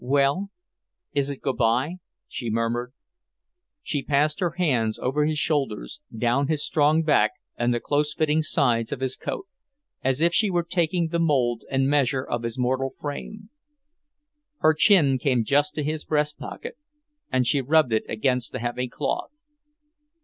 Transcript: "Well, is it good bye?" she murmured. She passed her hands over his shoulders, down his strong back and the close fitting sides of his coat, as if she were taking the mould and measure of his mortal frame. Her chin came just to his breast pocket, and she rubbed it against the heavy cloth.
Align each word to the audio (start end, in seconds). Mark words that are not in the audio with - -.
"Well, 0.03 0.49
is 1.13 1.29
it 1.29 1.43
good 1.43 1.57
bye?" 1.57 1.97
she 2.27 2.49
murmured. 2.49 2.91
She 3.83 4.01
passed 4.01 4.39
her 4.39 4.53
hands 4.57 4.97
over 4.97 5.27
his 5.27 5.37
shoulders, 5.37 6.01
down 6.11 6.47
his 6.47 6.65
strong 6.65 7.03
back 7.03 7.33
and 7.55 7.71
the 7.71 7.79
close 7.79 8.15
fitting 8.15 8.41
sides 8.41 8.91
of 8.91 8.99
his 8.99 9.15
coat, 9.15 9.45
as 10.03 10.19
if 10.19 10.33
she 10.33 10.49
were 10.49 10.63
taking 10.63 11.09
the 11.09 11.19
mould 11.19 11.65
and 11.69 11.87
measure 11.87 12.23
of 12.23 12.41
his 12.41 12.57
mortal 12.57 12.95
frame. 12.99 13.51
Her 14.61 14.73
chin 14.73 15.19
came 15.19 15.43
just 15.43 15.75
to 15.75 15.83
his 15.83 16.03
breast 16.03 16.39
pocket, 16.39 16.79
and 17.31 17.45
she 17.45 17.61
rubbed 17.61 17.93
it 17.93 18.01
against 18.09 18.51
the 18.53 18.57
heavy 18.59 18.87
cloth. 18.87 19.29